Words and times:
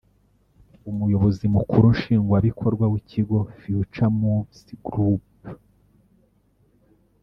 umuyobozi 0.89 1.45
mukuru 1.55 1.85
nshingwabikorwa 1.95 2.85
w’ikigo 2.91 3.37
Future-Moves 3.57 4.69
Group 4.85 5.25